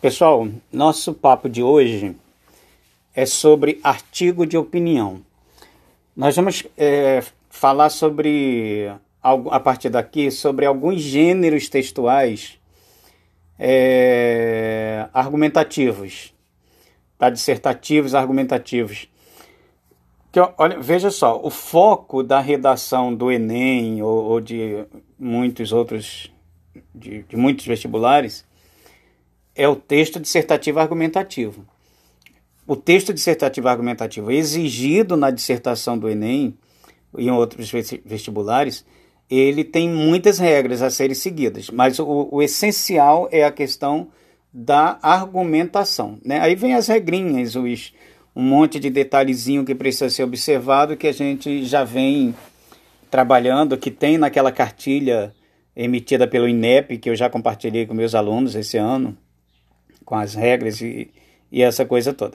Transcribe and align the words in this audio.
Pessoal, 0.00 0.46
nosso 0.72 1.12
papo 1.12 1.48
de 1.48 1.60
hoje 1.60 2.14
é 3.12 3.26
sobre 3.26 3.80
artigo 3.82 4.46
de 4.46 4.56
opinião. 4.56 5.20
Nós 6.16 6.36
vamos 6.36 6.64
é, 6.76 7.20
falar 7.50 7.88
sobre, 7.88 8.92
a 9.20 9.58
partir 9.58 9.88
daqui, 9.88 10.30
sobre 10.30 10.66
alguns 10.66 11.00
gêneros 11.00 11.68
textuais 11.68 12.60
é, 13.58 15.08
argumentativos, 15.12 16.32
tá? 17.18 17.28
dissertativos 17.28 18.14
argumentativos. 18.14 19.08
Que, 20.30 20.38
olha, 20.56 20.78
veja 20.78 21.10
só, 21.10 21.40
o 21.42 21.50
foco 21.50 22.22
da 22.22 22.38
redação 22.38 23.12
do 23.12 23.32
Enem 23.32 24.00
ou, 24.00 24.26
ou 24.26 24.40
de 24.40 24.86
muitos 25.18 25.72
outros, 25.72 26.32
de, 26.94 27.24
de 27.24 27.36
muitos 27.36 27.66
vestibulares, 27.66 28.46
é 29.58 29.68
o 29.68 29.74
texto 29.74 30.20
dissertativo 30.20 30.78
argumentativo. 30.78 31.66
O 32.64 32.76
texto 32.76 33.12
dissertativo 33.12 33.66
argumentativo 33.66 34.30
exigido 34.30 35.16
na 35.16 35.32
dissertação 35.32 35.98
do 35.98 36.08
Enem 36.08 36.56
e 37.16 37.26
em 37.26 37.30
outros 37.32 37.68
vestibulares, 38.04 38.84
ele 39.28 39.64
tem 39.64 39.88
muitas 39.88 40.38
regras 40.38 40.80
a 40.80 40.90
serem 40.90 41.14
seguidas, 41.14 41.70
mas 41.70 41.98
o, 41.98 42.28
o 42.30 42.40
essencial 42.40 43.28
é 43.32 43.42
a 43.42 43.50
questão 43.50 44.08
da 44.52 44.98
argumentação. 45.02 46.18
Né? 46.24 46.38
Aí 46.40 46.54
vem 46.54 46.74
as 46.74 46.86
regrinhas, 46.86 47.56
os, 47.56 47.92
um 48.36 48.42
monte 48.42 48.78
de 48.78 48.90
detalhezinho 48.90 49.64
que 49.64 49.74
precisa 49.74 50.08
ser 50.08 50.22
observado 50.22 50.96
que 50.96 51.08
a 51.08 51.12
gente 51.12 51.64
já 51.64 51.82
vem 51.82 52.32
trabalhando, 53.10 53.76
que 53.76 53.90
tem 53.90 54.18
naquela 54.18 54.52
cartilha 54.52 55.34
emitida 55.74 56.28
pelo 56.28 56.48
INEP, 56.48 56.98
que 56.98 57.10
eu 57.10 57.16
já 57.16 57.28
compartilhei 57.28 57.86
com 57.86 57.94
meus 57.94 58.14
alunos 58.14 58.54
esse 58.54 58.76
ano, 58.76 59.16
com 60.08 60.14
as 60.14 60.34
regras 60.34 60.80
e, 60.80 61.10
e 61.52 61.62
essa 61.62 61.84
coisa 61.84 62.14
toda. 62.14 62.34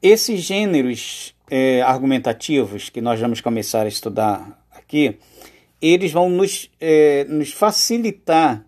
Esses 0.00 0.42
gêneros 0.42 1.34
é, 1.50 1.82
argumentativos 1.82 2.88
que 2.88 3.00
nós 3.00 3.18
vamos 3.18 3.40
começar 3.40 3.82
a 3.82 3.88
estudar 3.88 4.64
aqui, 4.70 5.18
eles 5.82 6.12
vão 6.12 6.30
nos, 6.30 6.70
é, 6.80 7.24
nos 7.24 7.50
facilitar 7.50 8.64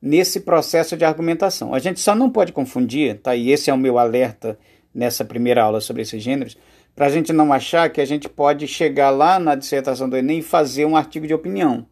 nesse 0.00 0.40
processo 0.40 0.96
de 0.96 1.04
argumentação. 1.04 1.74
A 1.74 1.78
gente 1.78 2.00
só 2.00 2.14
não 2.14 2.30
pode 2.30 2.50
confundir, 2.50 3.18
tá? 3.18 3.36
e 3.36 3.50
esse 3.50 3.68
é 3.68 3.74
o 3.74 3.78
meu 3.78 3.98
alerta 3.98 4.58
nessa 4.94 5.22
primeira 5.22 5.62
aula 5.62 5.82
sobre 5.82 6.00
esses 6.00 6.22
gêneros, 6.22 6.56
para 6.96 7.08
a 7.08 7.10
gente 7.10 7.30
não 7.30 7.52
achar 7.52 7.90
que 7.90 8.00
a 8.00 8.06
gente 8.06 8.26
pode 8.26 8.66
chegar 8.66 9.10
lá 9.10 9.38
na 9.38 9.54
dissertação 9.54 10.08
do 10.08 10.16
Enem 10.16 10.38
e 10.38 10.42
fazer 10.42 10.86
um 10.86 10.96
artigo 10.96 11.26
de 11.26 11.34
opinião. 11.34 11.84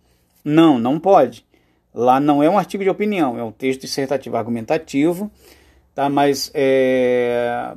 Não, 0.42 0.79
não 0.79 0.98
pode. 0.98 1.45
Lá 1.97 2.20
não 2.20 2.42
é 2.42 2.50
um 2.50 2.58
artigo 2.58 2.84
de 2.84 2.91
opinião, 2.91 3.39
é 3.39 3.42
um 3.42 3.50
texto 3.50 3.80
dissertativo 3.80 4.36
argumentativo, 4.36 5.30
tá? 5.94 6.08
mas 6.08 6.50
é 6.55 7.72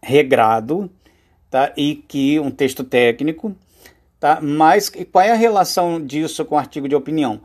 regrado 0.00 0.88
tá? 1.50 1.72
e 1.76 1.96
que 1.96 2.38
um 2.40 2.50
texto 2.50 2.84
técnico 2.84 3.54
Tá? 4.20 4.38
Mas 4.42 4.92
qual 5.10 5.24
é 5.24 5.32
a 5.32 5.34
relação 5.34 6.04
disso 6.04 6.44
com 6.44 6.54
o 6.54 6.58
artigo 6.58 6.86
de 6.86 6.94
opinião? 6.94 7.40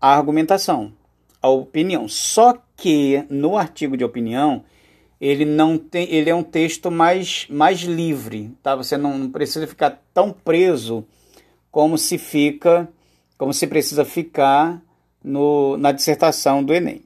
A 0.00 0.14
argumentação, 0.14 0.92
a 1.42 1.48
opinião. 1.48 2.08
Só 2.08 2.56
que 2.76 3.24
no 3.28 3.58
artigo 3.58 3.96
de 3.96 4.04
opinião, 4.04 4.62
ele 5.20 5.44
não 5.44 5.76
tem, 5.76 6.08
ele 6.08 6.30
é 6.30 6.34
um 6.34 6.44
texto 6.44 6.92
mais, 6.92 7.48
mais 7.50 7.80
livre, 7.80 8.56
tá? 8.62 8.76
Você 8.76 8.96
não 8.96 9.28
precisa 9.28 9.66
ficar 9.66 10.00
tão 10.14 10.32
preso 10.32 11.04
como 11.72 11.98
se 11.98 12.18
fica, 12.18 12.88
como 13.36 13.52
se 13.52 13.66
precisa 13.66 14.04
ficar 14.04 14.80
no, 15.22 15.76
na 15.76 15.92
dissertação 15.92 16.62
do 16.62 16.74
Enem. 16.74 17.02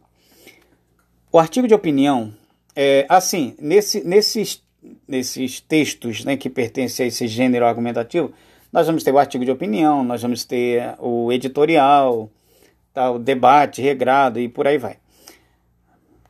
O 1.30 1.38
artigo 1.38 1.68
de 1.68 1.74
opinião 1.74 2.32
é 2.74 3.06
assim, 3.08 3.54
nesse, 3.58 4.02
nesses, 4.04 4.62
nesses 5.06 5.60
textos 5.60 6.24
né, 6.24 6.36
que 6.36 6.48
pertencem 6.48 7.04
a 7.04 7.06
esse 7.08 7.26
gênero 7.26 7.66
argumentativo, 7.66 8.32
nós 8.72 8.86
vamos 8.86 9.02
ter 9.02 9.12
o 9.12 9.18
artigo 9.18 9.44
de 9.44 9.50
opinião, 9.50 10.04
nós 10.04 10.22
vamos 10.22 10.44
ter 10.44 10.94
o 10.98 11.32
editorial, 11.32 12.30
tá, 12.92 13.10
o 13.10 13.18
debate 13.18 13.80
regrado 13.80 14.38
e 14.38 14.48
por 14.48 14.66
aí 14.66 14.78
vai. 14.78 14.98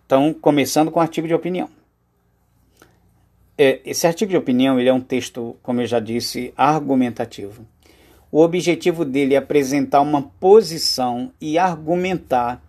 Então, 0.04 0.32
começando 0.32 0.90
com 0.90 1.00
o 1.00 1.02
artigo 1.02 1.26
de 1.26 1.34
opinião. 1.34 1.68
É, 3.58 3.80
esse 3.84 4.06
artigo 4.06 4.30
de 4.30 4.36
opinião 4.36 4.78
ele 4.78 4.88
é 4.88 4.92
um 4.92 5.00
texto, 5.00 5.56
como 5.62 5.80
eu 5.80 5.86
já 5.86 5.98
disse, 5.98 6.52
argumentativo. 6.56 7.66
O 8.30 8.40
objetivo 8.42 9.04
dele 9.04 9.34
é 9.34 9.38
apresentar 9.38 10.00
uma 10.00 10.22
posição 10.40 11.30
e 11.40 11.58
argumentar, 11.58 12.60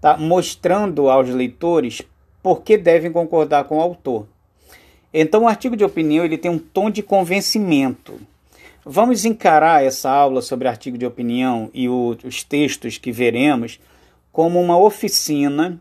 tá, 0.00 0.16
mostrando 0.16 1.10
aos 1.10 1.28
leitores 1.28 2.02
por 2.42 2.62
que 2.62 2.78
devem 2.78 3.12
concordar 3.12 3.64
com 3.64 3.78
o 3.78 3.82
autor. 3.82 4.26
Então, 5.12 5.42
o 5.42 5.48
artigo 5.48 5.76
de 5.76 5.84
opinião 5.84 6.24
ele 6.24 6.38
tem 6.38 6.50
um 6.50 6.58
tom 6.58 6.88
de 6.88 7.02
convencimento. 7.02 8.18
Vamos 8.84 9.24
encarar 9.24 9.84
essa 9.84 10.10
aula 10.10 10.40
sobre 10.40 10.66
artigo 10.66 10.96
de 10.96 11.04
opinião 11.04 11.68
e 11.74 11.88
o, 11.88 12.16
os 12.24 12.42
textos 12.42 12.96
que 12.96 13.12
veremos 13.12 13.78
como 14.32 14.60
uma 14.60 14.78
oficina 14.78 15.78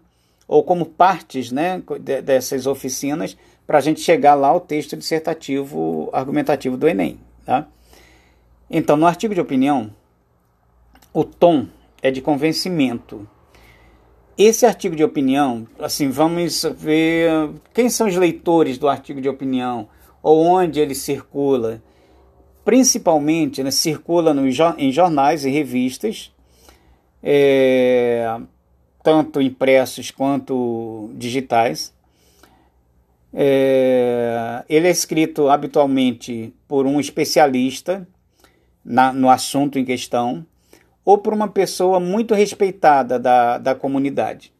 ou 0.47 0.63
como 0.63 0.85
partes 0.85 1.51
né, 1.51 1.81
dessas 2.23 2.65
oficinas 2.65 3.38
para 3.65 3.77
a 3.77 3.81
gente 3.81 4.01
chegar 4.01 4.33
lá 4.33 4.47
ao 4.47 4.59
texto 4.59 4.97
dissertativo 4.97 6.09
argumentativo 6.11 6.75
do 6.75 6.88
Enem. 6.88 7.19
Tá? 7.45 7.67
Então, 8.69 8.96
no 8.96 9.06
artigo 9.06 9.34
de 9.34 9.41
opinião, 9.41 9.94
o 11.13 11.24
tom 11.24 11.68
é 12.02 12.12
de 12.12 12.22
convencimento. 12.22 13.28
Esse 14.38 14.66
artigo 14.66 14.96
de 14.96 15.03
opinião, 15.03 15.68
assim, 15.80 16.09
vamos 16.09 16.63
ver 16.78 17.50
quem 17.74 17.90
são 17.90 18.07
os 18.07 18.16
leitores 18.16 18.78
do 18.78 18.88
artigo 18.88 19.19
de 19.19 19.28
opinião 19.28 19.90
ou 20.22 20.46
onde 20.46 20.80
ele 20.80 20.96
circula 20.96 21.81
principalmente 22.69 23.63
né, 23.63 23.72
circula 23.72 24.31
no, 24.31 24.46
em 24.78 24.91
jornais 24.91 25.44
e 25.44 25.50
revistas, 25.50 26.31
é, 27.24 28.40
tanto 29.01 29.41
impressos 29.41 30.12
quanto 30.12 31.09
digitais. 31.16 31.91
É, 33.34 34.63
ele 34.69 34.88
é 34.88 34.91
escrito 34.91 35.50
habitualmente 35.50 36.53
por 36.68 36.86
um 36.86 37.00
especialista 37.00 38.07
na, 38.84 39.12
no 39.13 39.29
assunto 39.29 39.78
em 39.78 39.85
questão 39.85 40.45
ou 41.03 41.17
por 41.17 41.34
uma 41.34 41.47
pessoa 41.47 42.00
muito 42.00 42.34
respeitada 42.35 43.17
da, 43.17 43.57
da 43.57 43.73
comunidade 43.73 44.53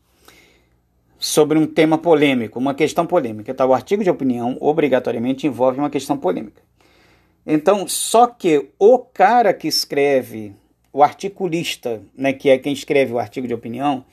sobre 1.20 1.60
um 1.60 1.68
tema 1.68 1.98
polêmico, 1.98 2.58
uma 2.58 2.74
questão 2.74 3.06
polêmica. 3.06 3.54
Tá? 3.54 3.66
O 3.66 3.74
artigo 3.74 4.04
de 4.04 4.10
opinião 4.10 4.58
obrigatoriamente 4.60 5.46
envolve 5.46 5.78
uma 5.78 5.90
questão 5.90 6.18
polêmica. 6.18 6.62
Então, 7.46 7.88
só 7.88 8.26
que 8.28 8.70
o 8.80 9.00
cara 9.00 9.54
que 9.54 9.68
escreve, 9.68 10.56
o 10.94 11.04
articulista, 11.04 12.02
né, 12.16 12.32
que 12.32 12.50
é 12.50 12.58
quem 12.58 12.74
escreve 12.74 13.12
o 13.14 13.20
artigo 13.20 13.48
de 13.48 13.54
opinião, 13.54 14.06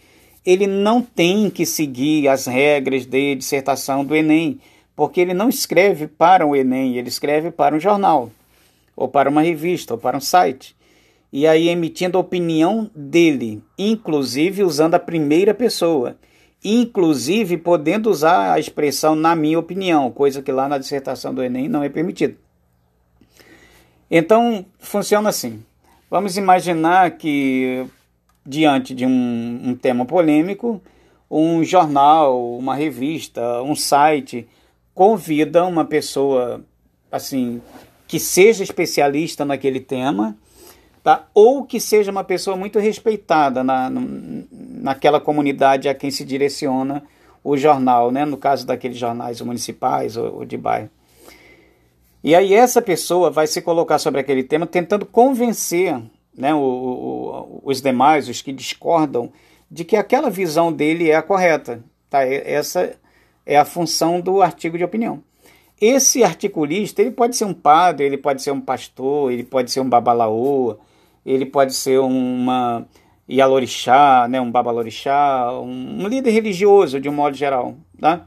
ele 0.45 0.67
não 0.67 1.03
tem 1.03 1.49
que 1.51 1.67
seguir 1.67 2.29
as 2.29 2.47
regras 2.47 3.07
de 3.07 3.35
dissertação 3.35 4.05
do 4.05 4.15
Enem, 4.15 4.61
porque 4.95 5.21
ele 5.21 5.35
não 5.35 5.49
escreve 5.49 6.07
para 6.07 6.47
o 6.47 6.57
Enem, 6.57 6.97
ele 6.97 7.09
escreve 7.09 7.51
para 7.51 7.75
um 7.75 7.81
jornal, 7.81 8.31
ou 8.97 9.07
para 9.07 9.29
uma 9.29 9.43
revista, 9.43 9.95
ou 9.95 9.99
para 9.99 10.17
um 10.17 10.21
site. 10.21 10.75
E 11.33 11.47
aí 11.47 11.69
emitindo 11.69 12.17
a 12.17 12.21
opinião 12.21 12.91
dele, 12.95 13.63
inclusive 13.79 14.63
usando 14.63 14.95
a 14.95 14.99
primeira 14.99 15.53
pessoa, 15.53 16.17
inclusive 16.65 17.59
podendo 17.59 18.11
usar 18.11 18.55
a 18.55 18.59
expressão 18.59 19.15
na 19.15 19.37
minha 19.37 19.59
opinião, 19.59 20.11
coisa 20.11 20.41
que 20.41 20.51
lá 20.51 20.69
na 20.69 20.79
dissertação 20.79 21.35
do 21.35 21.43
Enem 21.43 21.69
não 21.69 21.83
é 21.83 21.89
permitido. 21.89 22.37
Então, 24.11 24.65
funciona 24.79 25.29
assim. 25.29 25.63
Vamos 26.09 26.37
imaginar 26.37 27.11
que, 27.13 27.85
diante 28.45 28.95
de 28.95 29.05
um, 29.05 29.61
um 29.65 29.75
tema 29.75 30.07
polêmico, 30.07 30.81
um 31.31 31.65
jornal, 31.65 32.57
uma 32.57 32.75
revista, 32.75 33.61
um 33.63 33.75
site 33.75 34.49
convida 34.95 35.67
uma 35.67 35.85
pessoa 35.85 36.65
assim 37.11 37.61
que 38.07 38.19
seja 38.19 38.63
especialista 38.63 39.45
naquele 39.45 39.81
tema, 39.81 40.37
tá? 41.03 41.27
ou 41.35 41.65
que 41.65 41.81
seja 41.81 42.11
uma 42.11 42.25
pessoa 42.25 42.57
muito 42.57 42.79
respeitada 42.79 43.65
na, 43.65 43.91
naquela 44.51 45.21
comunidade 45.21 45.89
a 45.89 45.95
quem 45.95 46.11
se 46.11 46.25
direciona 46.25 47.03
o 47.43 47.57
jornal, 47.57 48.11
né? 48.11 48.25
no 48.25 48.37
caso 48.37 48.67
daqueles 48.67 48.97
jornais 48.97 49.41
municipais 49.41 50.17
ou, 50.17 50.39
ou 50.39 50.45
de 50.45 50.57
bairro. 50.57 50.91
E 52.23 52.35
aí 52.35 52.55
essa 52.55 52.83
pessoa 52.83 53.31
vai 53.31 53.47
se 53.47 53.63
colocar 53.63 53.99
sobre 53.99 54.21
aquele 54.21 54.43
tema 54.43 54.67
tentando 54.67 55.07
convencer 55.07 56.01
né, 56.37 56.53
o, 56.53 56.59
o, 56.59 57.61
os 57.65 57.81
demais, 57.81 58.29
os 58.29 58.43
que 58.43 58.53
discordam, 58.53 59.33
de 59.71 59.85
que 59.85 59.97
aquela 59.97 60.29
visão 60.29 60.73
dele 60.73 61.11
é 61.11 61.17
a 61.17 61.23
correta. 61.23 61.83
Tá? 62.11 62.25
Essa 62.25 62.97
é 63.45 63.57
a 63.57 63.65
função 63.65 64.21
do 64.21 64.43
artigo 64.43 64.77
de 64.77 64.85
opinião. 64.85 65.23
Esse 65.81 66.25
articulista 66.25 67.03
ele 67.03 67.11
pode 67.11 67.37
ser 67.37 67.45
um 67.45 67.53
padre, 67.53 68.07
ele 68.07 68.17
pode 68.17 68.43
ser 68.43 68.51
um 68.51 68.61
pastor, 68.61 69.31
ele 69.31 69.45
pode 69.45 69.71
ser 69.71 69.81
um 69.81 69.89
babalaô, 69.89 70.77
ele 71.25 71.45
pode 71.45 71.75
ser 71.75 71.99
uma 71.99 72.87
Yalorixá, 73.29 74.27
né, 74.29 74.41
um 74.41 74.51
babalorixá, 74.51 75.53
um, 75.61 76.07
líder 76.07 76.31
religioso 76.31 77.01
de 77.01 77.09
um 77.09 77.13
modo 77.13 77.37
geral, 77.37 77.75
tá? 78.01 78.27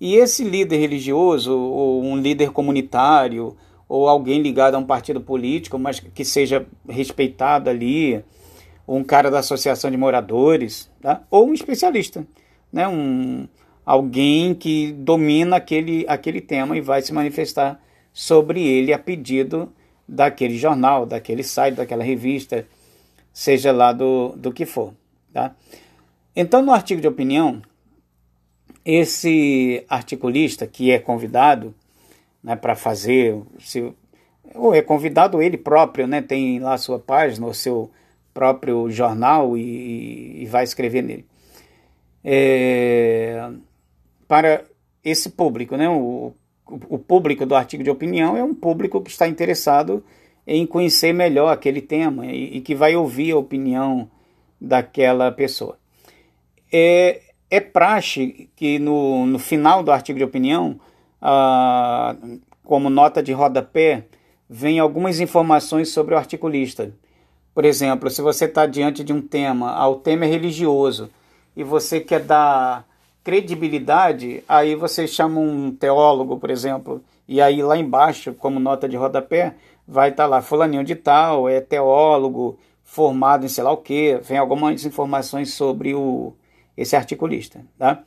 E 0.00 0.14
esse 0.14 0.44
líder 0.44 0.76
religioso, 0.76 1.58
ou 1.58 2.04
um 2.04 2.16
líder 2.16 2.50
comunitário, 2.50 3.56
ou 3.88 4.08
alguém 4.08 4.42
ligado 4.42 4.74
a 4.74 4.78
um 4.78 4.84
partido 4.84 5.20
político, 5.20 5.78
mas 5.78 6.00
que 6.00 6.24
seja 6.24 6.66
respeitado 6.86 7.70
ali, 7.70 8.22
ou 8.86 8.98
um 8.98 9.04
cara 9.04 9.30
da 9.30 9.38
associação 9.38 9.90
de 9.90 9.96
moradores, 9.96 10.90
tá? 11.00 11.22
ou 11.30 11.48
um 11.48 11.54
especialista, 11.54 12.26
né? 12.72 12.86
um, 12.86 13.48
alguém 13.86 14.52
que 14.52 14.92
domina 14.92 15.56
aquele, 15.56 16.04
aquele 16.08 16.40
tema 16.40 16.76
e 16.76 16.80
vai 16.80 17.00
se 17.00 17.14
manifestar 17.14 17.80
sobre 18.12 18.60
ele 18.66 18.92
a 18.92 18.98
pedido 18.98 19.72
daquele 20.08 20.58
jornal, 20.58 21.06
daquele 21.06 21.44
site, 21.44 21.76
daquela 21.76 22.02
revista, 22.02 22.66
seja 23.32 23.70
lá 23.70 23.92
do, 23.92 24.34
do 24.36 24.52
que 24.52 24.66
for. 24.66 24.92
Tá? 25.32 25.54
Então, 26.34 26.62
no 26.62 26.72
artigo 26.72 27.00
de 27.00 27.06
opinião, 27.06 27.62
esse 28.84 29.84
articulista 29.88 30.66
que 30.66 30.90
é 30.90 30.98
convidado 30.98 31.72
né, 32.42 32.56
para 32.56 32.74
fazer, 32.74 33.40
se, 33.60 33.92
ou 34.54 34.74
é 34.74 34.82
convidado 34.82 35.40
ele 35.40 35.56
próprio, 35.56 36.06
né, 36.06 36.22
tem 36.22 36.58
lá 36.58 36.76
sua 36.76 36.98
página, 36.98 37.46
o 37.46 37.54
seu 37.54 37.90
próprio 38.34 38.90
jornal 38.90 39.56
e, 39.56 40.42
e 40.42 40.46
vai 40.46 40.64
escrever 40.64 41.02
nele. 41.02 41.26
É, 42.24 43.50
para 44.26 44.64
esse 45.04 45.30
público, 45.30 45.76
né, 45.76 45.88
o, 45.88 46.34
o 46.88 46.98
público 46.98 47.46
do 47.46 47.54
artigo 47.54 47.82
de 47.82 47.90
opinião 47.90 48.36
é 48.36 48.42
um 48.42 48.54
público 48.54 49.00
que 49.00 49.10
está 49.10 49.28
interessado 49.28 50.04
em 50.46 50.66
conhecer 50.66 51.12
melhor 51.12 51.52
aquele 51.52 51.80
tema 51.80 52.26
e, 52.26 52.58
e 52.58 52.60
que 52.60 52.74
vai 52.74 52.94
ouvir 52.94 53.32
a 53.32 53.38
opinião 53.38 54.08
daquela 54.60 55.30
pessoa. 55.30 55.78
É, 56.72 57.20
é 57.50 57.60
praxe 57.60 58.48
que 58.56 58.78
no, 58.78 59.26
no 59.26 59.38
final 59.38 59.82
do 59.82 59.90
artigo 59.90 60.18
de 60.18 60.24
opinião, 60.24 60.78
ah, 61.20 62.16
como 62.64 62.90
nota 62.90 63.22
de 63.22 63.32
rodapé, 63.32 64.04
vem 64.48 64.78
algumas 64.78 65.20
informações 65.20 65.88
sobre 65.90 66.14
o 66.14 66.18
articulista. 66.18 66.92
Por 67.54 67.64
exemplo, 67.64 68.10
se 68.10 68.22
você 68.22 68.44
está 68.44 68.66
diante 68.66 69.02
de 69.02 69.12
um 69.12 69.20
tema, 69.20 69.72
ah, 69.72 69.88
o 69.88 69.96
tema 69.96 70.24
é 70.24 70.28
religioso, 70.28 71.10
e 71.56 71.64
você 71.64 72.00
quer 72.00 72.20
dar 72.20 72.86
credibilidade, 73.26 74.44
aí 74.48 74.76
você 74.76 75.04
chama 75.04 75.40
um 75.40 75.72
teólogo, 75.72 76.38
por 76.38 76.48
exemplo, 76.48 77.02
e 77.26 77.40
aí 77.40 77.60
lá 77.60 77.76
embaixo, 77.76 78.32
como 78.32 78.60
nota 78.60 78.88
de 78.88 78.96
rodapé, 78.96 79.56
vai 79.86 80.10
estar 80.10 80.22
tá 80.22 80.28
lá, 80.28 80.40
fulaninho 80.40 80.84
de 80.84 80.94
tal, 80.94 81.48
é 81.48 81.60
teólogo, 81.60 82.56
formado 82.84 83.44
em 83.44 83.48
sei 83.48 83.64
lá 83.64 83.72
o 83.72 83.78
que, 83.78 84.20
vem 84.22 84.38
algumas 84.38 84.84
informações 84.84 85.52
sobre 85.54 85.92
o, 85.92 86.34
esse 86.76 86.94
articulista. 86.94 87.62
Tá? 87.76 87.98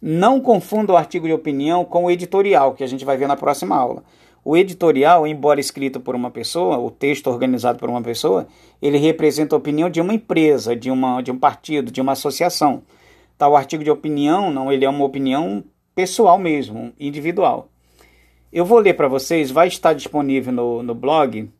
Não 0.00 0.40
confunda 0.40 0.92
o 0.92 0.96
artigo 0.96 1.26
de 1.26 1.32
opinião 1.32 1.84
com 1.84 2.04
o 2.04 2.10
editorial, 2.10 2.72
que 2.74 2.84
a 2.84 2.86
gente 2.86 3.04
vai 3.04 3.16
ver 3.16 3.26
na 3.26 3.34
próxima 3.34 3.74
aula. 3.74 4.04
O 4.44 4.56
editorial, 4.56 5.26
embora 5.26 5.58
escrito 5.58 5.98
por 5.98 6.14
uma 6.14 6.30
pessoa, 6.30 6.78
o 6.78 6.92
texto 6.92 7.26
organizado 7.26 7.76
por 7.76 7.90
uma 7.90 8.02
pessoa, 8.02 8.46
ele 8.80 8.98
representa 8.98 9.56
a 9.56 9.58
opinião 9.58 9.90
de 9.90 10.00
uma 10.00 10.14
empresa, 10.14 10.76
de, 10.76 10.92
uma, 10.92 11.20
de 11.22 11.32
um 11.32 11.38
partido, 11.38 11.90
de 11.90 12.00
uma 12.00 12.12
associação. 12.12 12.84
Tá, 13.40 13.48
o 13.48 13.56
artigo 13.56 13.82
de 13.82 13.90
opinião, 13.90 14.50
não, 14.50 14.70
ele 14.70 14.84
é 14.84 14.88
uma 14.90 15.02
opinião 15.02 15.64
pessoal 15.94 16.38
mesmo, 16.38 16.92
individual. 17.00 17.70
Eu 18.52 18.66
vou 18.66 18.78
ler 18.78 18.92
para 18.92 19.08
vocês, 19.08 19.50
vai 19.50 19.66
estar 19.66 19.94
disponível 19.94 20.52
no, 20.52 20.82
no 20.82 20.94
blog, 20.94 21.50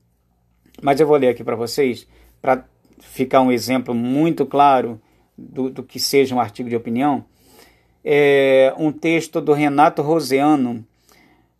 mas 0.82 1.00
eu 1.00 1.06
vou 1.06 1.16
ler 1.16 1.28
aqui 1.28 1.42
para 1.42 1.56
vocês, 1.56 2.06
para 2.42 2.66
ficar 2.98 3.40
um 3.40 3.50
exemplo 3.50 3.94
muito 3.94 4.44
claro 4.44 5.00
do, 5.38 5.70
do, 5.70 5.82
que 5.82 5.98
seja 5.98 6.34
um 6.34 6.38
artigo 6.38 6.68
de 6.68 6.76
opinião. 6.76 7.24
É 8.04 8.74
um 8.76 8.92
texto 8.92 9.40
do 9.40 9.54
Renato 9.54 10.02
Roseano 10.02 10.84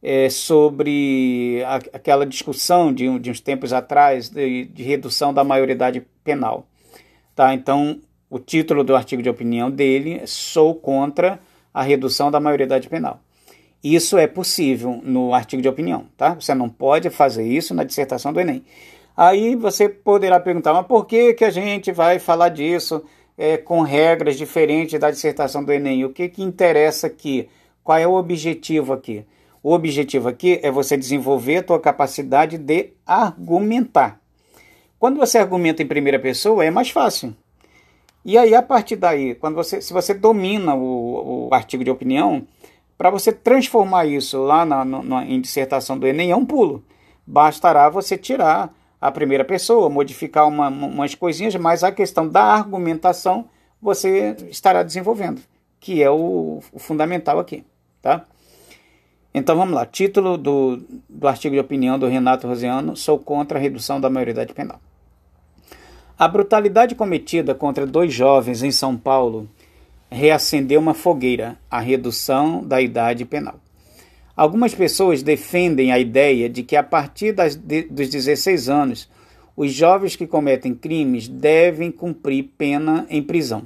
é, 0.03 0.29
sobre 0.29 1.63
a, 1.67 1.77
aquela 1.97 2.27
discussão 2.27 2.93
de, 2.93 3.19
de, 3.21 3.31
uns 3.31 3.41
tempos 3.41 3.73
atrás 3.73 4.29
de, 4.29 4.67
de 4.67 4.83
redução 4.83 5.33
da 5.33 5.43
maioridade 5.43 6.07
penal. 6.23 6.67
Tá? 7.35 7.55
Então, 7.55 7.99
o 8.31 8.39
título 8.39 8.85
do 8.85 8.95
artigo 8.95 9.21
de 9.21 9.29
opinião 9.29 9.69
dele 9.69 10.21
é 10.23 10.27
Sou 10.27 10.75
contra 10.75 11.41
a 11.75 11.83
redução 11.83 12.31
da 12.31 12.39
maioridade 12.39 12.89
penal. 12.89 13.21
Isso 13.83 14.17
é 14.17 14.27
possível 14.27 15.01
no 15.03 15.35
artigo 15.35 15.61
de 15.61 15.69
opinião, 15.69 16.07
tá? 16.17 16.35
Você 16.35 16.55
não 16.55 16.69
pode 16.69 17.11
fazer 17.11 17.45
isso 17.45 17.75
na 17.75 17.83
dissertação 17.83 18.33
do 18.33 18.41
Enem. 18.41 18.63
Aí 19.17 19.57
você 19.57 19.89
poderá 19.89 20.39
perguntar, 20.39 20.73
mas 20.73 20.87
por 20.87 21.07
que, 21.07 21.35
que 21.35 21.45
a 21.45 21.51
gente 21.51 21.91
vai 21.91 22.19
falar 22.19 22.51
disso 22.51 23.03
é, 23.37 23.57
com 23.57 23.81
regras 23.81 24.37
diferentes 24.37 25.01
da 25.01 25.11
dissertação 25.11 25.65
do 25.65 25.73
Enem? 25.73 26.05
O 26.05 26.11
que, 26.11 26.29
que 26.29 26.43
interessa 26.43 27.09
aqui? 27.09 27.49
Qual 27.83 27.99
é 27.99 28.07
o 28.07 28.15
objetivo 28.15 28.93
aqui? 28.93 29.25
O 29.63 29.73
objetivo 29.73 30.29
aqui 30.29 30.61
é 30.63 30.71
você 30.71 30.97
desenvolver 30.97 31.57
a 31.59 31.63
tua 31.63 31.81
capacidade 31.81 32.57
de 32.59 32.93
argumentar. 33.05 34.21
Quando 34.99 35.19
você 35.19 35.39
argumenta 35.39 35.83
em 35.83 35.87
primeira 35.87 36.19
pessoa, 36.19 36.65
é 36.65 36.71
mais 36.71 36.91
fácil. 36.91 37.35
E 38.25 38.37
aí, 38.37 38.55
a 38.55 38.63
partir 38.63 38.97
daí, 38.97 39.35
quando 39.35 39.55
você, 39.55 39.81
se 39.81 39.93
você 39.93 40.13
domina 40.13 40.75
o, 40.75 41.49
o 41.49 41.55
artigo 41.55 41.83
de 41.83 41.91
opinião, 41.91 42.47
para 42.99 43.09
você 43.09 43.33
transformar 43.33 44.05
isso 44.05 44.43
lá 44.43 44.65
na, 44.65 44.85
na, 44.85 45.25
em 45.25 45.41
dissertação 45.41 45.99
do 45.99 46.07
Enem 46.07 46.31
é 46.31 46.37
um 46.37 46.45
pulo. 46.45 46.85
Bastará 47.27 47.89
você 47.89 48.19
tirar 48.19 48.75
a 49.01 49.11
primeira 49.11 49.45
pessoa, 49.45 49.89
modificar 49.89 50.47
uma, 50.47 50.69
umas 50.69 51.15
coisinhas, 51.15 51.57
mas 51.57 51.83
a 51.83 51.91
questão 51.91 52.29
da 52.29 52.43
argumentação 52.43 53.49
você 53.81 54.37
estará 54.51 54.83
desenvolvendo, 54.83 55.41
que 55.81 56.03
é 56.03 56.11
o, 56.11 56.61
o 56.71 56.79
fundamental 56.79 57.39
aqui. 57.39 57.65
Tá? 58.03 58.27
Então 59.33 59.57
vamos 59.57 59.75
lá. 59.75 59.87
Título 59.87 60.37
do, 60.37 60.83
do 61.09 61.27
artigo 61.27 61.55
de 61.55 61.61
opinião 61.61 61.99
do 61.99 62.07
Renato 62.07 62.47
Rosiano: 62.47 62.95
Sou 62.97 63.19
contra 63.19 63.59
a 63.59 63.63
redução 63.63 63.99
da 63.99 64.11
maioridade 64.11 64.53
penal. 64.53 64.79
A 66.21 66.29
brutalidade 66.29 66.95
cometida 66.95 67.55
contra 67.55 67.87
dois 67.87 68.13
jovens 68.13 68.63
em 68.63 68.71
São 68.71 68.95
Paulo 68.95 69.49
reacender 70.11 70.79
uma 70.79 70.93
fogueira, 70.93 71.57
a 71.71 71.81
redução 71.81 72.63
da 72.63 72.79
idade 72.79 73.25
penal. 73.25 73.59
Algumas 74.37 74.75
pessoas 74.75 75.23
defendem 75.23 75.93
a 75.93 75.99
ideia 75.99 76.47
de 76.47 76.63
que 76.63 76.77
a 76.77 76.83
partir 76.83 77.33
das, 77.33 77.57
de, 77.57 77.85
dos 77.85 78.11
16 78.11 78.69
anos, 78.69 79.09
os 79.57 79.73
jovens 79.73 80.15
que 80.15 80.27
cometem 80.27 80.75
crimes 80.75 81.27
devem 81.27 81.91
cumprir 81.91 82.51
pena 82.59 83.07
em 83.09 83.23
prisão. 83.23 83.63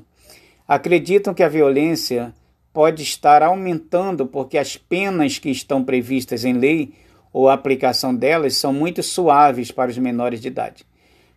Acreditam 0.68 1.34
que 1.34 1.42
a 1.42 1.48
violência 1.48 2.32
pode 2.72 3.02
estar 3.02 3.42
aumentando 3.42 4.26
porque 4.26 4.58
as 4.58 4.76
penas 4.76 5.40
que 5.40 5.50
estão 5.50 5.82
previstas 5.82 6.44
em 6.44 6.52
lei 6.52 6.92
ou 7.32 7.48
a 7.48 7.54
aplicação 7.54 8.14
delas 8.14 8.54
são 8.54 8.72
muito 8.72 9.02
suaves 9.02 9.72
para 9.72 9.90
os 9.90 9.98
menores 9.98 10.40
de 10.40 10.46
idade. 10.46 10.86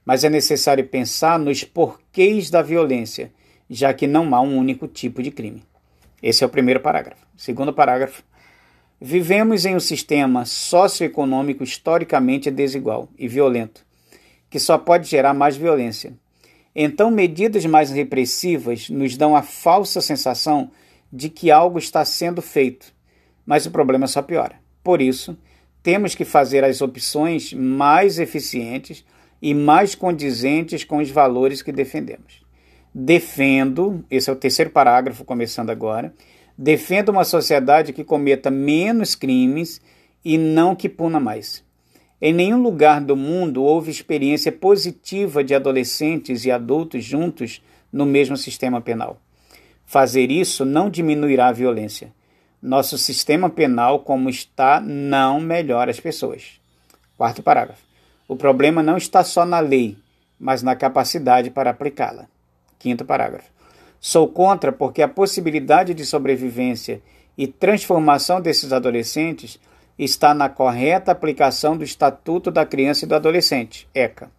Mas 0.07 0.23
é 0.23 0.29
necessário 0.29 0.87
pensar 0.87 1.37
nos 1.37 1.65
porquês 1.65 2.49
da 2.49 2.61
violência 2.61 3.29
já 3.69 3.93
que 3.93 4.07
não 4.07 4.33
há 4.33 4.39
um 4.39 4.57
único 4.57 4.87
tipo 4.87 5.21
de 5.21 5.29
crime. 5.29 5.65
Esse 6.23 6.45
é 6.45 6.47
o 6.47 6.49
primeiro 6.49 6.79
parágrafo. 6.79 7.27
Segundo 7.35 7.73
parágrafo. 7.73 8.23
Vivemos 9.01 9.65
em 9.65 9.75
um 9.75 9.81
sistema 9.81 10.45
socioeconômico 10.45 11.61
historicamente 11.61 12.49
desigual 12.49 13.09
e 13.19 13.27
violento, 13.27 13.85
que 14.49 14.59
só 14.59 14.77
pode 14.77 15.09
gerar 15.09 15.33
mais 15.33 15.57
violência. 15.57 16.13
Então, 16.73 17.11
medidas 17.11 17.65
mais 17.65 17.91
repressivas 17.91 18.89
nos 18.89 19.17
dão 19.17 19.35
a 19.35 19.41
falsa 19.41 19.99
sensação 19.99 20.71
de 21.11 21.29
que 21.29 21.51
algo 21.51 21.77
está 21.77 22.05
sendo 22.05 22.41
feito, 22.41 22.93
mas 23.45 23.65
o 23.65 23.71
problema 23.71 24.07
só 24.07 24.21
piora. 24.21 24.55
Por 24.81 25.01
isso, 25.01 25.37
temos 25.83 26.15
que 26.15 26.23
fazer 26.23 26.63
as 26.63 26.81
opções 26.81 27.51
mais 27.51 28.19
eficientes 28.19 29.03
e 29.41 29.53
mais 29.53 29.95
condizentes 29.95 30.83
com 30.83 30.97
os 30.97 31.09
valores 31.09 31.61
que 31.61 31.71
defendemos. 31.71 32.45
Defendo, 32.93 34.03
esse 34.09 34.29
é 34.29 34.33
o 34.33 34.35
terceiro 34.35 34.71
parágrafo, 34.71 35.23
começando 35.23 35.69
agora. 35.69 36.13
Defendo 36.57 37.09
uma 37.09 37.23
sociedade 37.23 37.93
que 37.93 38.03
cometa 38.03 38.49
menos 38.49 39.13
crimes 39.13 39.79
e 40.25 40.37
não 40.37 40.75
que 40.75 40.89
puna 40.89 41.19
mais. 41.19 41.63
Em 42.19 42.33
nenhum 42.33 42.61
lugar 42.61 42.99
do 42.99 43.15
mundo 43.15 43.63
houve 43.63 43.91
experiência 43.91 44.51
positiva 44.51 45.43
de 45.43 45.53
adolescentes 45.53 46.45
e 46.45 46.51
adultos 46.51 47.03
juntos 47.03 47.61
no 47.93 48.05
mesmo 48.05 48.35
sistema 48.35 48.81
penal. 48.81 49.21
Fazer 49.85 50.31
isso 50.31 50.65
não 50.65 50.89
diminuirá 50.89 51.49
a 51.49 51.53
violência. 51.53 52.11
Nosso 52.59 52.97
sistema 52.97 53.49
penal, 53.49 53.99
como 53.99 54.29
está, 54.29 54.81
não 54.81 55.39
melhora 55.39 55.91
as 55.91 55.99
pessoas. 55.99 56.59
Quarto 57.15 57.43
parágrafo. 57.43 57.83
O 58.27 58.35
problema 58.35 58.83
não 58.83 58.97
está 58.97 59.23
só 59.23 59.45
na 59.45 59.59
lei, 59.59 59.97
mas 60.39 60.61
na 60.61 60.75
capacidade 60.75 61.49
para 61.49 61.69
aplicá-la. 61.69 62.27
Quinto 62.77 63.05
parágrafo. 63.05 63.49
Sou 63.99 64.27
contra 64.27 64.71
porque 64.71 65.01
a 65.01 65.07
possibilidade 65.07 65.93
de 65.93 66.05
sobrevivência 66.05 67.01
e 67.37 67.47
transformação 67.47 68.41
desses 68.41 68.73
adolescentes 68.73 69.59
está 69.97 70.33
na 70.33 70.49
correta 70.49 71.11
aplicação 71.11 71.75
do 71.75 71.83
Estatuto 71.83 72.51
da 72.51 72.65
Criança 72.65 73.05
e 73.05 73.07
do 73.07 73.15
Adolescente, 73.15 73.87
ECA. 73.93 74.29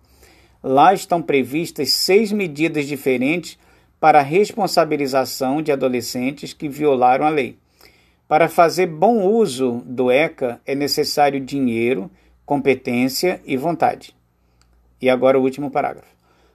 Lá 0.63 0.93
estão 0.93 1.23
previstas 1.23 1.91
seis 1.91 2.31
medidas 2.31 2.87
diferentes 2.87 3.59
para 3.99 4.21
a 4.21 4.23
responsabilização 4.23 5.63
de 5.63 5.73
adolescentes 5.73 6.53
que 6.53 6.69
violaram 6.69 7.27
a 7.27 7.31
lei. 7.31 7.57
Para 8.29 8.49
fazer 8.49 8.87
bom 8.87 9.25
uso 9.25 9.83
do 9.87 10.11
ECA 10.11 10.61
é 10.67 10.75
necessário 10.75 11.41
dinheiro, 11.41 12.11
competência 12.49 13.43
e 13.45 13.59
vontade. 13.59 14.17
E 15.03 15.11
agora 15.11 15.39
o 15.39 15.43
último 15.43 15.71
parágrafo. 15.71 16.09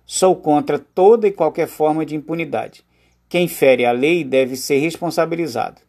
Sou 0.07 0.35
contra 0.35 0.79
toda 0.79 1.27
e 1.27 1.31
qualquer 1.31 1.67
forma 1.67 2.03
de 2.03 2.15
impunidade. 2.15 2.83
Quem 3.29 3.47
fere 3.47 3.85
a 3.85 3.91
lei 3.91 4.23
deve 4.23 4.55
ser 4.55 4.79
responsabilizado. 4.79 5.81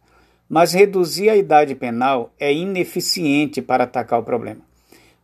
Mas 0.47 0.75
reduzir 0.75 1.31
a 1.31 1.37
idade 1.37 1.75
penal 1.75 2.35
é 2.39 2.53
ineficiente 2.53 3.63
para 3.63 3.85
atacar 3.85 4.21
o 4.21 4.23
problema. 4.23 4.61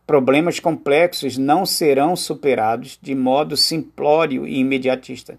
Problemas 0.07 0.59
complexos 0.59 1.37
não 1.37 1.63
serão 1.63 2.15
superados 2.15 2.97
de 2.99 3.13
modo 3.13 3.55
simplório 3.55 4.47
e 4.47 4.57
imediatista. 4.57 5.37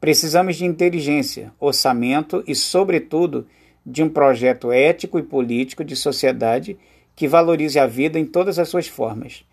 Precisamos 0.00 0.56
de 0.56 0.64
inteligência, 0.64 1.52
orçamento 1.60 2.42
e, 2.46 2.54
sobretudo, 2.54 3.46
de 3.84 4.02
um 4.02 4.08
projeto 4.08 4.72
ético 4.72 5.18
e 5.18 5.22
político 5.22 5.84
de 5.84 5.94
sociedade 5.94 6.78
que 7.14 7.28
valorize 7.28 7.78
a 7.78 7.86
vida 7.86 8.18
em 8.18 8.24
todas 8.24 8.58
as 8.58 8.68
suas 8.68 8.88
formas. 8.88 9.44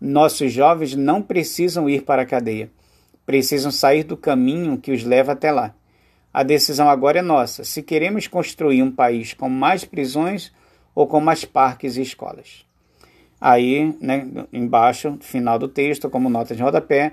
Nossos 0.00 0.52
jovens 0.52 0.94
não 0.94 1.22
precisam 1.22 1.88
ir 1.88 2.02
para 2.02 2.22
a 2.22 2.26
cadeia, 2.26 2.70
precisam 3.24 3.70
sair 3.70 4.04
do 4.04 4.16
caminho 4.16 4.78
que 4.78 4.92
os 4.92 5.02
leva 5.02 5.32
até 5.32 5.50
lá. 5.50 5.74
A 6.32 6.42
decisão 6.42 6.88
agora 6.90 7.20
é 7.20 7.22
nossa: 7.22 7.64
se 7.64 7.82
queremos 7.82 8.26
construir 8.26 8.82
um 8.82 8.92
país 8.92 9.32
com 9.32 9.48
mais 9.48 9.84
prisões 9.84 10.52
ou 10.94 11.06
com 11.06 11.20
mais 11.20 11.44
parques 11.44 11.96
e 11.96 12.02
escolas. 12.02 12.66
Aí, 13.40 13.94
né, 14.00 14.26
embaixo, 14.52 15.16
final 15.20 15.58
do 15.58 15.68
texto, 15.68 16.08
como 16.08 16.30
nota 16.30 16.54
de 16.54 16.62
rodapé, 16.62 17.12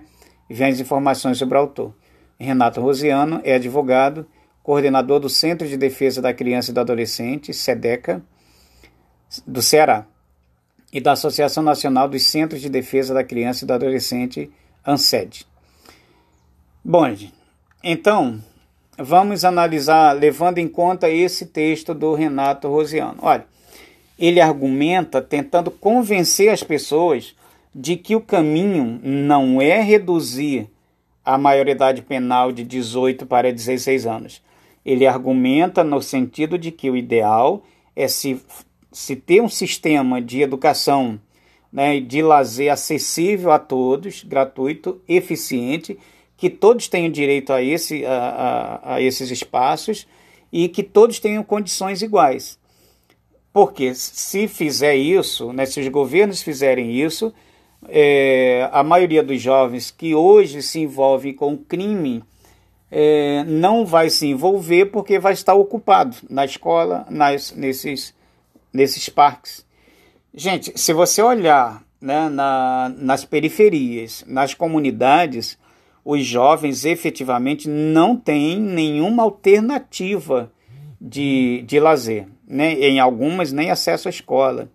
vem 0.50 0.70
as 0.70 0.80
informações 0.80 1.38
sobre 1.38 1.58
o 1.58 1.62
autor. 1.62 1.94
Renato 2.40 2.82
Rosiano 2.82 3.42
é 3.44 3.56
advogado, 3.56 4.26
coordenador 4.62 5.20
do 5.20 5.30
Centro 5.30 5.68
de 5.68 5.78
Defesa 5.78 6.22
da 6.22 6.34
Criança 6.34 6.72
e 6.72 6.74
do 6.74 6.80
Adolescente, 6.80 7.54
SEDECA, 7.54 8.22
do 9.46 9.62
Ceará, 9.62 10.06
e 10.92 11.02
da 11.02 11.14
Associação 11.14 11.64
Nacional 11.64 12.08
dos 12.08 12.28
Centros 12.28 12.62
de 12.62 12.70
Defesa 12.70 13.14
da 13.14 13.24
Criança 13.24 13.64
e 13.64 13.68
do 13.68 13.74
Adolescente, 13.74 14.52
ANSED. 14.86 15.48
Bom, 16.86 17.16
então, 17.84 18.40
vamos 18.98 19.44
analisar, 19.44 20.14
levando 20.14 20.60
em 20.60 20.68
conta 20.68 21.10
esse 21.10 21.48
texto 21.48 21.96
do 21.96 22.14
Renato 22.14 22.68
Rosiano. 22.68 23.18
Olha, 23.24 23.46
ele 24.20 24.40
argumenta 24.40 25.22
tentando 25.22 25.72
convencer 25.72 26.50
as 26.50 26.62
pessoas 26.62 27.36
de 27.74 27.96
que 27.96 28.16
o 28.16 28.22
caminho 28.22 29.00
não 29.04 29.60
é 29.60 29.82
reduzir 29.82 30.70
a 31.26 31.38
maioridade 31.38 32.02
penal 32.02 32.52
de 32.52 32.64
18 32.64 33.26
para 33.26 33.52
16 33.52 34.06
anos. 34.06 34.44
Ele 34.86 35.08
argumenta 35.08 35.84
no 35.84 36.02
sentido 36.02 36.58
de 36.58 36.70
que 36.70 36.90
o 36.90 36.98
ideal 36.98 37.64
é 37.96 38.08
se, 38.08 38.40
se 38.94 39.16
ter 39.16 39.42
um 39.42 39.50
sistema 39.50 40.22
de 40.22 40.42
educação 40.42 41.20
né, 41.72 42.00
de 42.00 42.22
lazer 42.22 42.72
acessível 42.72 43.52
a 43.52 43.58
todos, 43.58 44.24
gratuito, 44.24 45.02
eficiente, 45.08 45.98
que 46.38 46.50
todos 46.50 46.88
tenham 46.88 47.10
direito 47.12 47.52
a, 47.52 47.62
esse, 47.62 48.06
a, 48.06 48.12
a, 48.14 48.96
a 48.96 49.02
esses 49.02 49.32
espaços 49.32 50.08
e 50.52 50.70
que 50.70 50.84
todos 50.84 51.20
tenham 51.20 51.44
condições 51.44 52.02
iguais. 52.04 52.60
Porque 53.52 53.94
se 53.96 54.48
fizer 54.48 54.96
isso, 54.96 55.52
né, 55.52 55.66
se 55.66 55.80
os 55.80 55.88
governos 55.88 56.42
fizerem 56.42 56.92
isso, 56.92 57.34
é, 57.90 58.70
a 58.72 58.84
maioria 58.84 59.24
dos 59.24 59.42
jovens 59.42 59.92
que 59.92 60.16
hoje 60.16 60.62
se 60.62 60.80
envolvem 60.80 61.34
com 61.34 61.58
crime 61.58 62.24
é, 62.90 63.44
não 63.46 63.86
vai 63.86 64.10
se 64.10 64.28
envolver 64.28 64.86
porque 64.86 65.18
vai 65.18 65.34
estar 65.34 65.56
ocupado 65.56 66.16
na 66.30 66.46
escola, 66.46 67.06
nas, 67.10 67.52
nesses, 67.52 68.14
nesses 68.74 69.08
parques. 69.08 69.66
Gente, 70.34 70.74
se 70.76 70.92
você 70.94 71.22
olhar 71.22 71.84
né, 72.02 72.28
na, 72.28 72.92
nas 72.98 73.24
periferias, 73.24 74.24
nas 74.28 74.54
comunidades, 74.54 75.58
os 76.04 76.26
jovens 76.26 76.84
efetivamente 76.84 77.70
não 77.70 78.18
têm 78.18 78.60
nenhuma 78.60 79.24
alternativa 79.24 80.52
de, 81.00 81.64
de 81.68 81.80
lazer 81.80 82.28
né, 82.48 82.74
em 82.74 83.00
algumas 83.00 83.52
nem 83.52 83.72
acesso 83.72 84.08
à 84.08 84.12
escola, 84.12 84.70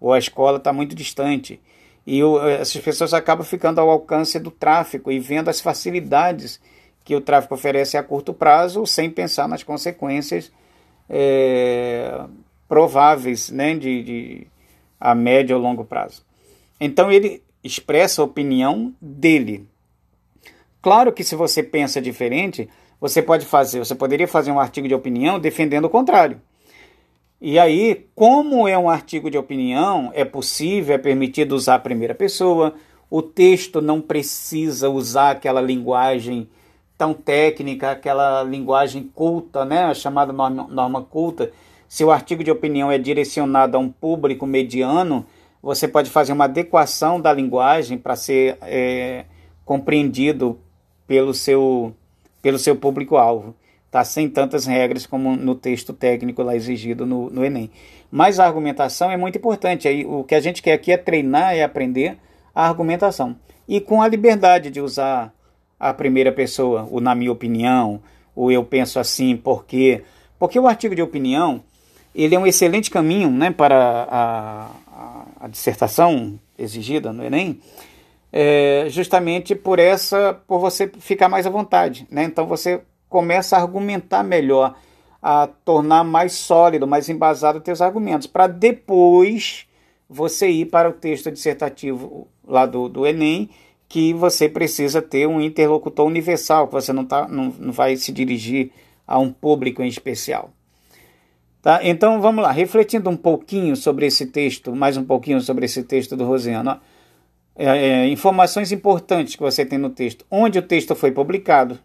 ou 0.00 0.12
a 0.12 0.18
escola 0.18 0.58
está 0.58 0.72
muito 0.72 0.94
distante. 0.94 1.60
E 2.06 2.22
o, 2.22 2.46
essas 2.46 2.80
pessoas 2.82 3.14
acabam 3.14 3.44
ficando 3.44 3.80
ao 3.80 3.90
alcance 3.90 4.38
do 4.38 4.50
tráfico 4.50 5.10
e 5.10 5.18
vendo 5.18 5.48
as 5.48 5.60
facilidades 5.60 6.60
que 7.02 7.14
o 7.14 7.20
tráfico 7.20 7.54
oferece 7.54 7.96
a 7.96 8.02
curto 8.02 8.32
prazo, 8.32 8.86
sem 8.86 9.10
pensar 9.10 9.48
nas 9.48 9.62
consequências 9.62 10.52
é, 11.08 12.24
prováveis 12.74 13.50
né, 13.50 13.76
de, 13.76 14.02
de 14.02 14.46
a 14.98 15.14
médio 15.14 15.54
ou 15.54 15.62
longo 15.62 15.84
prazo. 15.84 16.24
Então 16.80 17.08
ele 17.08 17.40
expressa 17.62 18.20
a 18.20 18.24
opinião 18.24 18.92
dele. 19.00 19.64
Claro 20.82 21.12
que 21.12 21.22
se 21.22 21.36
você 21.36 21.62
pensa 21.62 22.02
diferente, 22.02 22.68
você 23.00 23.22
pode 23.22 23.46
fazer, 23.46 23.78
você 23.78 23.94
poderia 23.94 24.26
fazer 24.26 24.50
um 24.50 24.58
artigo 24.58 24.88
de 24.88 24.94
opinião 24.94 25.38
defendendo 25.38 25.84
o 25.84 25.88
contrário. 25.88 26.40
E 27.40 27.60
aí, 27.60 28.08
como 28.12 28.66
é 28.66 28.76
um 28.76 28.90
artigo 28.90 29.30
de 29.30 29.38
opinião, 29.38 30.10
é 30.12 30.24
possível, 30.24 30.96
é 30.96 30.98
permitido 30.98 31.52
usar 31.52 31.76
a 31.76 31.78
primeira 31.78 32.12
pessoa, 32.12 32.74
o 33.08 33.22
texto 33.22 33.80
não 33.80 34.00
precisa 34.00 34.90
usar 34.90 35.30
aquela 35.30 35.60
linguagem 35.60 36.48
tão 36.98 37.14
técnica, 37.14 37.92
aquela 37.92 38.42
linguagem 38.42 39.04
culta, 39.14 39.64
né, 39.64 39.84
a 39.84 39.94
chamada 39.94 40.32
norma, 40.32 40.66
norma 40.68 41.02
culta. 41.02 41.52
Se 41.94 42.04
o 42.04 42.10
artigo 42.10 42.42
de 42.42 42.50
opinião 42.50 42.90
é 42.90 42.98
direcionado 42.98 43.76
a 43.76 43.80
um 43.80 43.88
público 43.88 44.44
mediano, 44.44 45.24
você 45.62 45.86
pode 45.86 46.10
fazer 46.10 46.32
uma 46.32 46.46
adequação 46.46 47.20
da 47.20 47.32
linguagem 47.32 47.96
para 47.96 48.16
ser 48.16 48.58
é, 48.62 49.26
compreendido 49.64 50.58
pelo 51.06 51.32
seu, 51.32 51.94
pelo 52.42 52.58
seu 52.58 52.74
público-alvo 52.74 53.54
tá? 53.92 54.02
sem 54.02 54.28
tantas 54.28 54.66
regras 54.66 55.06
como 55.06 55.36
no 55.36 55.54
texto 55.54 55.92
técnico 55.92 56.42
lá 56.42 56.56
exigido 56.56 57.06
no, 57.06 57.30
no 57.30 57.44
Enem. 57.44 57.70
Mas 58.10 58.40
a 58.40 58.44
argumentação 58.44 59.08
é 59.08 59.16
muito 59.16 59.38
importante. 59.38 59.86
Aí, 59.86 60.04
o 60.04 60.24
que 60.24 60.34
a 60.34 60.40
gente 60.40 60.60
quer 60.64 60.72
aqui 60.72 60.90
é 60.90 60.96
treinar 60.96 61.54
e 61.54 61.62
aprender 61.62 62.18
a 62.52 62.66
argumentação. 62.66 63.36
E 63.68 63.80
com 63.80 64.02
a 64.02 64.08
liberdade 64.08 64.68
de 64.68 64.80
usar 64.80 65.32
a 65.78 65.94
primeira 65.94 66.32
pessoa, 66.32 66.88
o 66.90 66.98
na 66.98 67.14
minha 67.14 67.30
opinião, 67.30 68.02
o 68.34 68.50
eu 68.50 68.64
penso 68.64 68.98
assim, 68.98 69.36
porque 69.36 70.02
porque 70.40 70.58
o 70.58 70.66
artigo 70.66 70.96
de 70.96 71.00
opinião 71.00 71.62
ele 72.14 72.34
é 72.34 72.38
um 72.38 72.46
excelente 72.46 72.90
caminho 72.90 73.30
né, 73.30 73.50
para 73.50 73.76
a, 74.10 74.70
a, 74.86 75.26
a 75.40 75.48
dissertação 75.48 76.38
exigida 76.56 77.12
no 77.12 77.24
Enem, 77.24 77.60
é, 78.32 78.86
justamente 78.88 79.54
por 79.54 79.78
essa, 79.78 80.40
por 80.46 80.58
você 80.58 80.88
ficar 80.98 81.28
mais 81.28 81.46
à 81.46 81.50
vontade. 81.50 82.06
Né? 82.10 82.24
Então 82.24 82.46
você 82.46 82.80
começa 83.08 83.56
a 83.56 83.60
argumentar 83.60 84.22
melhor, 84.22 84.74
a 85.22 85.46
tornar 85.64 86.04
mais 86.04 86.32
sólido, 86.32 86.86
mais 86.86 87.08
embasado 87.08 87.58
os 87.58 87.64
teus 87.64 87.80
argumentos, 87.80 88.26
para 88.26 88.46
depois 88.46 89.66
você 90.08 90.48
ir 90.48 90.66
para 90.66 90.88
o 90.88 90.92
texto 90.92 91.30
dissertativo 91.30 92.28
lá 92.46 92.66
do, 92.66 92.88
do 92.88 93.06
Enem, 93.06 93.48
que 93.88 94.12
você 94.12 94.48
precisa 94.48 95.00
ter 95.00 95.26
um 95.26 95.40
interlocutor 95.40 96.06
universal, 96.06 96.66
que 96.66 96.72
você 96.72 96.92
não, 96.92 97.04
tá, 97.04 97.28
não, 97.28 97.54
não 97.58 97.72
vai 97.72 97.96
se 97.96 98.12
dirigir 98.12 98.70
a 99.06 99.18
um 99.18 99.32
público 99.32 99.82
em 99.82 99.88
especial. 99.88 100.50
Tá? 101.64 101.80
Então 101.82 102.20
vamos 102.20 102.42
lá, 102.44 102.52
refletindo 102.52 103.08
um 103.08 103.16
pouquinho 103.16 103.74
sobre 103.74 104.04
esse 104.04 104.26
texto, 104.26 104.76
mais 104.76 104.98
um 104.98 105.02
pouquinho 105.02 105.40
sobre 105.40 105.64
esse 105.64 105.82
texto 105.82 106.14
do 106.14 106.26
Rosiano. 106.26 106.78
É, 107.56 107.64
é, 107.64 108.08
informações 108.08 108.70
importantes 108.70 109.34
que 109.34 109.40
você 109.40 109.64
tem 109.64 109.78
no 109.78 109.88
texto. 109.88 110.26
Onde 110.30 110.58
o 110.58 110.62
texto 110.62 110.94
foi 110.94 111.10
publicado, 111.10 111.78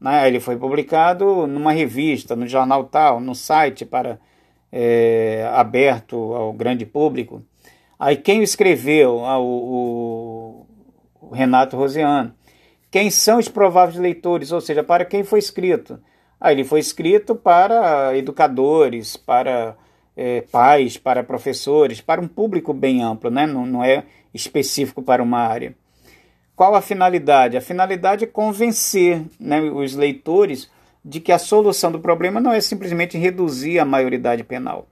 né? 0.00 0.26
Ele 0.26 0.40
foi 0.40 0.56
publicado 0.56 1.46
numa 1.46 1.72
revista, 1.72 2.34
no 2.34 2.46
jornal 2.46 2.84
tal, 2.84 3.20
no 3.20 3.34
site 3.34 3.84
para 3.84 4.18
é, 4.72 5.46
aberto 5.52 6.16
ao 6.32 6.50
grande 6.54 6.86
público. 6.86 7.42
Aí 7.98 8.16
quem 8.16 8.40
o 8.40 8.42
escreveu? 8.42 9.26
Ah, 9.26 9.38
o, 9.38 10.66
o, 11.20 11.28
Renato 11.34 11.76
Rosiano. 11.76 12.32
Quem 12.90 13.10
são 13.10 13.38
os 13.38 13.48
prováveis 13.48 13.98
leitores? 13.98 14.52
Ou 14.52 14.60
seja, 14.62 14.82
para 14.82 15.04
quem 15.04 15.22
foi 15.22 15.38
escrito? 15.38 16.00
Aí 16.42 16.56
ele 16.56 16.64
foi 16.64 16.80
escrito 16.80 17.36
para 17.36 18.18
educadores, 18.18 19.16
para 19.16 19.76
é, 20.16 20.40
pais, 20.40 20.96
para 20.96 21.22
professores, 21.22 22.00
para 22.00 22.20
um 22.20 22.26
público 22.26 22.74
bem 22.74 23.00
amplo, 23.00 23.30
né? 23.30 23.46
não, 23.46 23.64
não 23.64 23.84
é 23.84 24.02
específico 24.34 25.00
para 25.00 25.22
uma 25.22 25.38
área. 25.38 25.72
Qual 26.56 26.74
a 26.74 26.80
finalidade? 26.80 27.56
A 27.56 27.60
finalidade 27.60 28.24
é 28.24 28.26
convencer 28.26 29.22
né, 29.38 29.60
os 29.60 29.94
leitores 29.94 30.68
de 31.04 31.20
que 31.20 31.30
a 31.30 31.38
solução 31.38 31.92
do 31.92 32.00
problema 32.00 32.40
não 32.40 32.52
é 32.52 32.60
simplesmente 32.60 33.16
reduzir 33.16 33.78
a 33.78 33.84
maioridade 33.84 34.42
penal, 34.42 34.88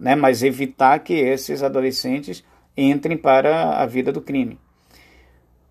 né, 0.00 0.14
mas 0.14 0.42
evitar 0.42 1.00
que 1.00 1.12
esses 1.12 1.62
adolescentes 1.62 2.42
entrem 2.74 3.18
para 3.18 3.78
a 3.78 3.84
vida 3.84 4.10
do 4.10 4.22
crime. 4.22 4.58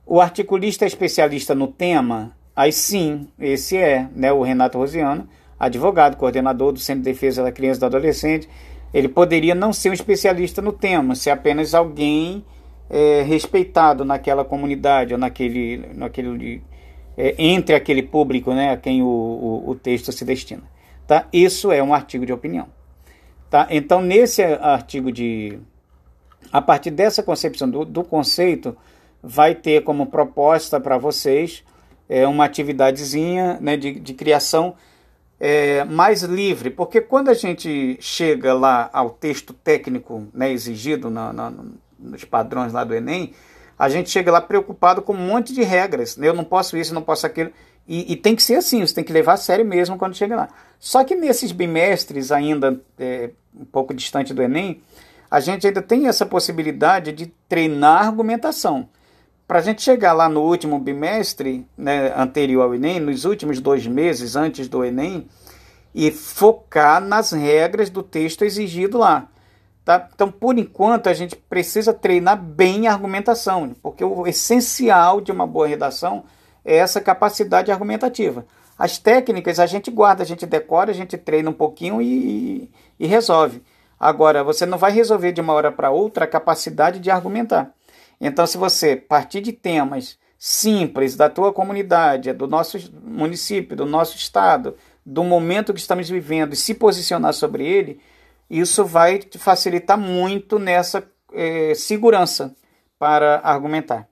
O 0.05 0.21
articulista 0.21 0.85
especialista 0.85 1.55
no 1.55 1.67
tema? 1.67 2.36
Aí 2.57 2.71
sim, 2.71 3.27
esse 3.39 3.77
é, 3.77 4.09
né, 4.15 4.33
o 4.33 4.41
Renato 4.41 4.79
Rosiano, 4.79 5.29
advogado, 5.59 6.17
coordenador 6.17 6.71
do 6.71 6.79
Centro 6.79 7.03
de 7.03 7.11
Defesa 7.11 7.43
da 7.43 7.51
Criança 7.51 7.77
e 7.77 7.81
do 7.81 7.85
Adolescente. 7.85 8.49
Ele 8.91 9.07
poderia 9.07 9.53
não 9.53 9.71
ser 9.71 9.91
um 9.91 9.93
especialista 9.93 10.59
no 10.59 10.73
tema, 10.73 11.13
ser 11.13 11.29
apenas 11.29 11.75
alguém 11.75 12.43
é, 12.89 13.21
respeitado 13.21 14.03
naquela 14.03 14.43
comunidade 14.43 15.13
ou 15.13 15.19
naquele, 15.19 15.85
naquele 15.93 16.63
é, 17.15 17.35
entre 17.37 17.75
aquele 17.75 18.01
público 18.01 18.51
né, 18.51 18.71
a 18.71 18.77
quem 18.77 19.03
o, 19.03 19.05
o, 19.05 19.69
o, 19.69 19.75
texto 19.75 20.11
se 20.11 20.25
destina. 20.25 20.63
Tá? 21.05 21.27
Isso 21.31 21.71
é 21.71 21.83
um 21.83 21.93
artigo 21.93 22.25
de 22.25 22.33
opinião. 22.33 22.65
Tá? 23.51 23.67
Então, 23.69 24.01
nesse 24.01 24.41
artigo 24.41 25.11
de. 25.11 25.59
A 26.51 26.59
partir 26.59 26.89
dessa 26.89 27.21
concepção 27.21 27.69
do, 27.69 27.85
do 27.85 28.03
conceito, 28.03 28.75
vai 29.21 29.53
ter 29.53 29.83
como 29.83 30.07
proposta 30.07 30.79
para 30.79 30.97
vocês 30.97 31.63
é, 32.09 32.27
uma 32.27 32.45
atividadezinha 32.45 33.57
né, 33.59 33.75
de, 33.75 33.99
de 33.99 34.13
criação 34.13 34.75
é, 35.39 35.83
mais 35.83 36.23
livre, 36.23 36.69
porque 36.69 36.99
quando 36.99 37.29
a 37.29 37.33
gente 37.33 37.97
chega 37.99 38.53
lá 38.53 38.89
ao 38.91 39.09
texto 39.09 39.53
técnico 39.53 40.27
né, 40.33 40.51
exigido 40.51 41.09
na, 41.09 41.31
na, 41.31 41.53
nos 41.99 42.23
padrões 42.23 42.73
lá 42.73 42.83
do 42.83 42.95
Enem, 42.95 43.33
a 43.77 43.89
gente 43.89 44.09
chega 44.09 44.31
lá 44.31 44.41
preocupado 44.41 45.01
com 45.01 45.13
um 45.13 45.27
monte 45.27 45.53
de 45.53 45.61
regras. 45.61 46.17
Né? 46.17 46.27
Eu 46.27 46.33
não 46.33 46.43
posso 46.43 46.75
isso, 46.75 46.93
não 46.93 47.03
posso 47.03 47.27
aquilo. 47.27 47.51
E, 47.87 48.11
e, 48.11 48.15
tem 48.15 48.35
que 48.35 48.43
ser 48.43 48.55
assim, 48.55 48.85
você 48.85 48.95
tem 48.95 49.03
que 49.03 49.13
levar 49.13 49.33
a 49.33 49.37
sério 49.37 49.63
mesmo 49.63 49.97
quando 49.97 50.15
chega 50.15 50.35
lá. 50.35 50.49
Só 50.79 51.03
que 51.03 51.15
nesses 51.15 51.51
bimestres, 51.51 52.31
ainda 52.31 52.81
é, 52.99 53.29
um 53.55 53.63
pouco 53.63 53.93
distante 53.93 54.33
do 54.33 54.41
Enem, 54.41 54.81
a 55.29 55.39
gente 55.39 55.67
ainda 55.67 55.81
tem 55.81 56.07
essa 56.07 56.25
possibilidade 56.25 57.11
de 57.11 57.27
treinar 57.47 58.07
argumentação 58.07 58.89
para 59.47 59.59
a 59.59 59.61
gente 59.61 59.81
chegar 59.81 60.11
lá 60.11 60.27
no 60.27 60.41
último 60.41 60.77
bimestre, 60.77 61.65
né, 61.77 62.13
anterior 62.17 62.63
ao 62.63 62.75
Enem, 62.75 62.99
nos 62.99 63.23
últimos 63.23 63.61
dois 63.61 63.87
meses 63.87 64.35
antes 64.35 64.67
do 64.67 64.83
Enem, 64.83 65.27
e 65.95 66.11
focar 66.11 66.99
nas 66.99 67.31
regras 67.31 67.89
do 67.89 68.03
texto 68.03 68.43
exigido 68.43 68.97
lá. 68.97 69.29
Tá? 69.85 70.09
Então, 70.13 70.29
por 70.29 70.57
enquanto, 70.57 71.07
a 71.07 71.13
gente 71.13 71.35
precisa 71.35 71.93
treinar 71.93 72.35
bem 72.35 72.87
a 72.87 72.91
argumentação, 72.91 73.73
porque 73.81 74.03
o 74.03 74.27
essencial 74.27 75.21
de 75.21 75.31
uma 75.31 75.47
boa 75.47 75.65
redação 75.65 76.25
é 76.65 76.75
essa 76.75 76.99
capacidade 76.99 77.71
argumentativa. 77.71 78.45
As 78.77 78.97
técnicas 78.97 79.59
a 79.59 79.65
gente 79.65 79.89
guarda, 79.89 80.23
a 80.23 80.25
gente 80.25 80.45
decora, 80.45 80.91
a 80.91 80.93
gente 80.93 81.17
treina 81.17 81.49
um 81.49 81.53
pouquinho 81.53 82.01
e, 82.01 82.69
e 82.99 83.07
resolve. 83.07 83.63
Agora, 83.97 84.43
você 84.43 84.65
não 84.65 84.77
vai 84.77 84.91
resolver 84.91 85.31
de 85.31 85.39
uma 85.39 85.53
hora 85.53 85.71
para 85.71 85.89
outra 85.89 86.25
a 86.25 86.27
capacidade 86.27 86.99
de 86.99 87.09
argumentar. 87.09 87.73
Então, 88.19 88.45
se 88.47 88.57
você 88.57 88.95
partir 88.95 89.41
de 89.41 89.51
temas 89.51 90.17
simples 90.37 91.15
da 91.15 91.29
tua 91.29 91.51
comunidade, 91.51 92.33
do 92.33 92.47
nosso 92.47 92.77
município, 93.03 93.75
do 93.75 93.85
nosso 93.85 94.15
estado, 94.15 94.75
do 95.05 95.23
momento 95.23 95.73
que 95.73 95.79
estamos 95.79 96.09
vivendo 96.09 96.53
e 96.53 96.57
se 96.57 96.73
posicionar 96.73 97.33
sobre 97.33 97.65
ele, 97.65 97.99
isso 98.49 98.85
vai 98.85 99.19
te 99.19 99.37
facilitar 99.37 99.97
muito 99.97 100.59
nessa 100.59 101.03
eh, 101.33 101.73
segurança 101.75 102.55
para 102.99 103.39
argumentar. 103.43 104.07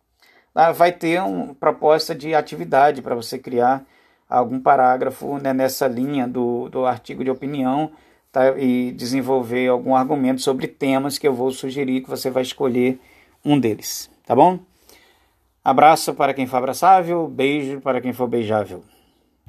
Ah, 0.54 0.72
vai 0.72 0.92
ter 0.92 1.22
uma 1.22 1.54
proposta 1.54 2.16
de 2.16 2.34
atividade 2.34 3.02
para 3.02 3.16
você 3.16 3.38
criar 3.38 3.86
algum 4.30 4.60
parágrafo 4.60 5.38
né, 5.38 5.54
nessa 5.54 5.88
linha 5.88 6.28
do, 6.28 6.70
do 6.70 6.86
artigo 6.86 7.24
de 7.24 7.30
opinião 7.30 7.92
tá, 8.32 8.58
e 8.58 8.92
desenvolver 8.92 9.68
algum 9.68 9.96
argumento 9.96 10.42
sobre 10.42 10.68
temas 10.68 11.18
que 11.18 11.28
eu 11.28 11.34
vou 11.34 11.52
sugerir 11.52 12.02
que 12.02 12.10
você 12.10 12.30
vai 12.30 12.44
escolher 12.44 13.00
um 13.46 13.60
deles, 13.60 14.10
tá 14.26 14.36
bom? 14.36 14.60
Abraço 15.64 16.14
para 16.14 16.34
quem 16.34 16.46
for 16.46 16.58
abraçável, 16.58 17.28
beijo 17.28 17.80
para 17.82 18.02
quem 18.02 18.12
for 18.12 18.28
beijável. 18.28 18.84